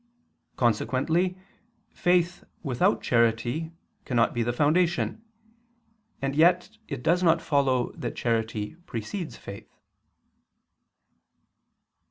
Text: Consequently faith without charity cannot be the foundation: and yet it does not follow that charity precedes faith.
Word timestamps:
Consequently 0.55 1.37
faith 1.91 2.43
without 2.63 3.03
charity 3.03 3.71
cannot 4.03 4.33
be 4.33 4.41
the 4.41 4.51
foundation: 4.51 5.23
and 6.23 6.35
yet 6.35 6.75
it 6.87 7.03
does 7.03 7.21
not 7.21 7.39
follow 7.39 7.91
that 7.91 8.15
charity 8.15 8.73
precedes 8.87 9.37
faith. 9.37 9.71